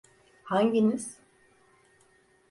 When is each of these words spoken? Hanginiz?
Hanginiz? 0.43 1.05